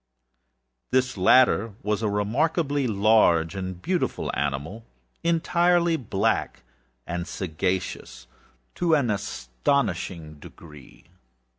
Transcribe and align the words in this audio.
This 0.89 1.15
latter 1.15 1.75
was 1.83 2.01
a 2.01 2.09
remarkably 2.09 2.87
large 2.87 3.53
and 3.53 3.79
beautiful 3.79 4.31
animal, 4.33 4.83
entirely 5.23 5.95
black, 5.95 6.63
and 7.05 7.27
sagacious 7.27 8.25
to 8.73 8.95
an 8.95 9.11
astonishing 9.11 10.39
degree. 10.39 11.03